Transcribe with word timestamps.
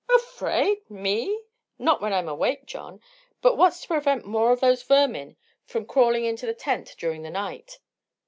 "Afraid! 0.09 0.89
Me? 0.89 1.43
Not 1.77 2.01
when 2.01 2.11
I'm 2.11 2.27
awake, 2.27 2.65
John. 2.65 2.99
But 3.39 3.55
what's 3.55 3.81
to 3.81 3.87
prevent 3.87 4.25
more 4.25 4.51
of 4.51 4.59
those 4.59 4.81
vermin 4.81 5.37
from 5.63 5.85
crawling 5.85 6.25
into 6.25 6.47
the 6.47 6.55
tent 6.55 6.95
during 6.97 7.21
the 7.21 7.29
night?" 7.29 7.77